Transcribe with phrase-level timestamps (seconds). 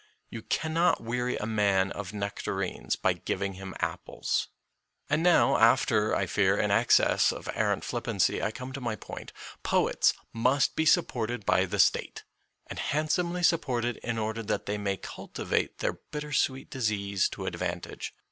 [0.31, 4.47] You cannot weary a man of nectarines by giving him apples.
[5.11, 9.31] And now, after, I fear, an excess of errant flippancy, I come to my point.
[9.61, 12.23] Poets must be supported by the State,
[12.65, 17.45] and handsomely sup ported in order that they may cultivate their bitter sweet disease to
[17.45, 18.15] advantage.